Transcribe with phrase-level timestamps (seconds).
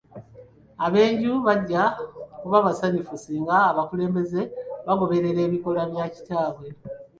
[0.85, 1.83] Ab'enju bajja
[2.39, 4.41] kuba basanyufu singa abakulembeze
[4.85, 6.67] bagoberera ebikolwa bya kitaabwe.